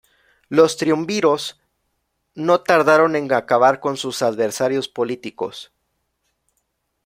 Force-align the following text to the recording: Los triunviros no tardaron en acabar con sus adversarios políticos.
Los 0.49 0.77
triunviros 0.77 1.61
no 2.33 2.61
tardaron 2.61 3.15
en 3.15 3.31
acabar 3.31 3.79
con 3.79 3.97
sus 3.97 4.23
adversarios 4.23 4.87
políticos. 4.89 5.71